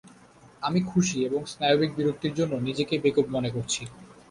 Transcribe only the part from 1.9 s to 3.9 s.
বিরক্তির জন্য নিজেকেই বেকুব মনে করছি।